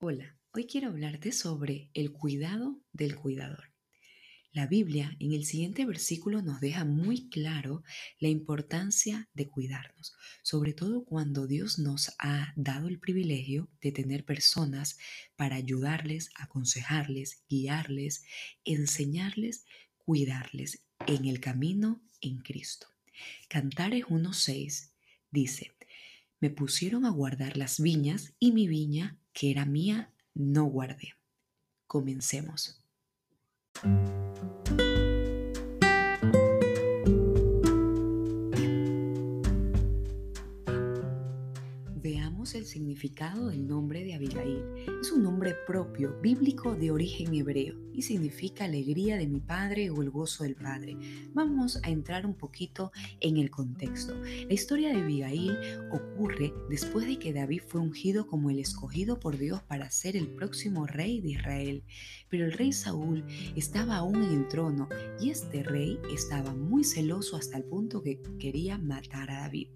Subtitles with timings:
[0.00, 3.72] Hola, hoy quiero hablarte sobre el cuidado del cuidador.
[4.52, 7.82] La Biblia en el siguiente versículo nos deja muy claro
[8.20, 10.14] la importancia de cuidarnos,
[10.44, 14.98] sobre todo cuando Dios nos ha dado el privilegio de tener personas
[15.34, 18.22] para ayudarles, aconsejarles, guiarles,
[18.64, 19.64] enseñarles,
[19.96, 22.86] cuidarles en el camino en Cristo.
[23.48, 24.92] Cantares 1.6
[25.32, 25.72] dice,
[26.38, 31.14] me pusieron a guardar las viñas y mi viña, que era mía, no guardé.
[31.86, 32.82] Comencemos.
[42.54, 44.62] El significado del nombre de Abigail.
[45.02, 50.00] Es un nombre propio, bíblico de origen hebreo y significa alegría de mi padre o
[50.00, 50.96] el gozo del padre.
[51.34, 54.14] Vamos a entrar un poquito en el contexto.
[54.14, 55.58] La historia de Abigail
[55.92, 60.28] ocurre después de que David fue ungido como el escogido por Dios para ser el
[60.28, 61.82] próximo rey de Israel.
[62.30, 63.24] Pero el rey Saúl
[63.56, 64.88] estaba aún en el trono
[65.20, 69.68] y este rey estaba muy celoso hasta el punto que quería matar a David.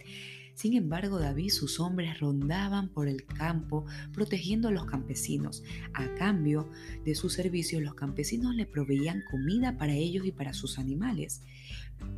[0.54, 5.62] Sin embargo, David y sus hombres rondaban por el campo protegiendo a los campesinos.
[5.94, 6.68] A cambio
[7.04, 11.42] de sus servicios, los campesinos le proveían comida para ellos y para sus animales.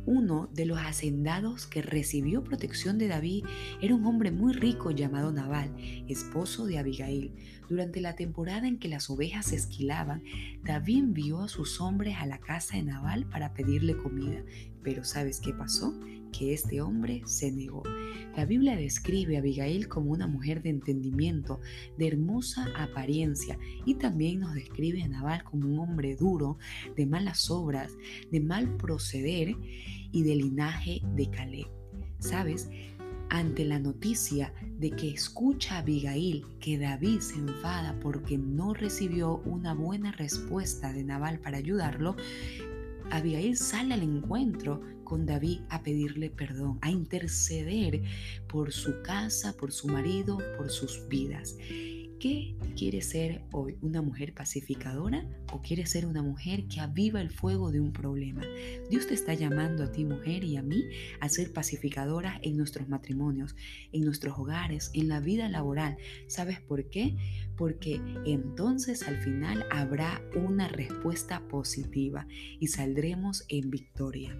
[0.05, 3.45] Uno de los hacendados que recibió protección de David
[3.81, 5.75] era un hombre muy rico llamado Nabal,
[6.07, 7.33] esposo de Abigail.
[7.69, 10.23] Durante la temporada en que las ovejas se esquilaban,
[10.63, 14.43] David envió a sus hombres a la casa de Nabal para pedirle comida.
[14.83, 15.99] Pero ¿sabes qué pasó?
[16.31, 17.81] Que este hombre se negó.
[18.35, 21.61] La Biblia describe a Abigail como una mujer de entendimiento,
[21.97, 26.57] de hermosa apariencia, y también nos describe a Nabal como un hombre duro,
[26.97, 27.95] de malas obras,
[28.31, 29.55] de mal proceder
[30.11, 31.67] y de linaje de Caleb.
[32.19, 32.69] ¿Sabes?
[33.29, 39.37] Ante la noticia de que escucha a Abigail que David se enfada porque no recibió
[39.45, 42.15] una buena respuesta de Nabal para ayudarlo,
[43.11, 48.01] Abigail sale al encuentro con David a pedirle perdón, a interceder
[48.47, 51.55] por su casa, por su marido, por sus vidas.
[52.19, 53.77] ¿Qué quiere ser hoy?
[53.81, 58.41] ¿Una mujer pacificadora o quiere ser una mujer que aviva el fuego de un problema?
[58.89, 60.85] Dios te está llamando a ti, mujer, y a mí
[61.19, 63.55] a ser pacificadoras en nuestros matrimonios,
[63.91, 65.97] en nuestros hogares, en la vida laboral.
[66.27, 67.15] ¿Sabes por qué?
[67.57, 72.27] Porque entonces al final habrá una respuesta positiva
[72.59, 74.35] y saldremos en victoria.